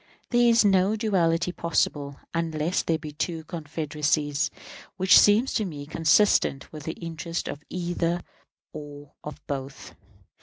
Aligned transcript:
There 0.31 0.49
is 0.49 0.65
no 0.65 0.95
duality 0.95 1.51
possible 1.51 2.17
(unless 2.33 2.81
there 2.81 2.97
be 2.97 3.11
two 3.11 3.43
confederacies) 3.43 4.49
which 4.97 5.15
seems 5.15 5.53
to 5.53 5.63
me 5.63 5.85
consistent 5.85 6.73
with 6.73 6.85
the 6.85 6.93
interests 6.93 7.47
of 7.47 7.63
either 7.69 8.21
or 8.73 9.13
of 9.23 9.45
both. 9.45 9.93